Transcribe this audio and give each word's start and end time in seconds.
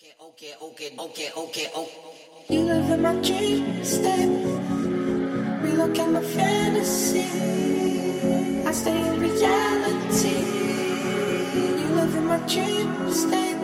Okay, 0.00 0.16
okay, 0.18 0.54
okay, 0.62 0.90
okay, 0.96 1.28
okay, 1.36 1.66
okay. 1.76 2.00
You 2.48 2.60
live 2.64 2.88
in 2.88 3.02
my 3.02 3.12
dream 3.20 3.84
state. 3.84 4.32
We 5.60 5.72
look 5.76 5.98
at 5.98 6.08
my 6.08 6.22
fantasy. 6.22 7.28
I 8.64 8.72
stay 8.72 8.96
in 8.96 9.20
reality. 9.20 10.40
You 11.84 11.88
live 12.00 12.16
in 12.16 12.24
my 12.24 12.38
dream 12.48 12.88
state. 13.12 13.60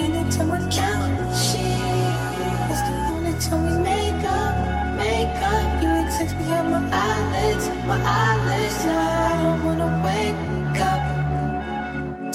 Anytime 0.00 0.50
I 0.50 0.60
count 0.72 1.36
sheep. 1.36 1.76
It's 2.72 2.80
the 2.88 2.94
only 3.12 3.34
time 3.36 3.68
we 3.68 3.84
make 3.84 4.24
up, 4.24 4.56
make 4.96 5.36
up. 5.44 5.82
You 5.82 5.90
exist 6.06 6.38
behind 6.38 6.70
my 6.70 6.88
eyelids, 6.88 7.68
my 7.84 8.00
eyelids. 8.00 8.41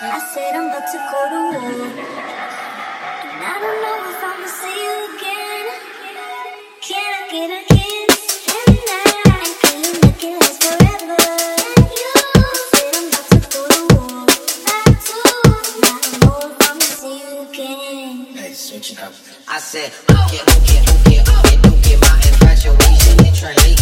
I 0.00 0.20
said 0.32 0.54
I'm 0.54 0.68
about 0.68 0.86
to 0.92 0.98
go 1.10 1.28
to 1.28 1.40
war. 1.58 1.74
And 1.74 3.42
I 3.42 3.58
don't 3.58 3.78
know 3.82 3.98
if 4.06 4.22
I'ma 4.22 4.46
see 4.46 4.78
you 4.78 4.94
again. 5.10 5.66
Can 6.80 7.10
I 7.18 7.26
get 7.34 7.50
a 7.50 7.66
kiss? 7.66 8.46
And 8.46 8.78
now, 8.86 9.34
and 9.34 9.54
can 9.58 9.74
you 9.82 9.90
make 9.98 10.22
it 10.22 10.38
last 10.38 10.62
forever? 10.62 11.18
And 11.74 11.90
you 11.98 12.14
said 12.70 12.94
I'm 12.94 13.10
about 13.10 13.26
to 13.26 13.38
go 13.50 13.62
to 13.66 13.82
war. 13.98 14.22
I 14.66 14.86
too, 15.02 15.34
and 15.50 15.82
I 15.82 15.98
don't 15.98 16.22
know 16.22 16.38
if 16.46 16.62
I'ma 16.70 16.78
see 16.78 17.18
you 17.18 17.34
again. 17.50 18.38
Hey, 18.38 18.52
switching 18.52 18.98
up. 19.00 19.12
I 19.48 19.58
said, 19.58 19.90
okay, 20.14 20.38
okay, 20.46 20.78
okay, 20.94 21.26
okay, 21.26 21.58
okay, 21.74 21.96
my 21.98 22.14
infatuation 22.22 23.18
it 23.26 23.34
translating 23.34 23.34
to 23.34 23.46
another 23.50 23.77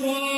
Yeah. 0.00 0.29